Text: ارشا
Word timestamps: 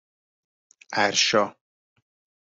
ارشا 0.93 1.55